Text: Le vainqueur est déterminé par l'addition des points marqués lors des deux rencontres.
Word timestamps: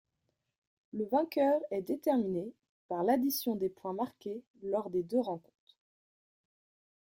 Le 0.93 1.05
vainqueur 1.05 1.61
est 1.69 1.83
déterminé 1.83 2.51
par 2.87 3.03
l'addition 3.03 3.53
des 3.55 3.69
points 3.69 3.93
marqués 3.93 4.41
lors 4.63 4.89
des 4.89 5.03
deux 5.03 5.19
rencontres. 5.19 5.77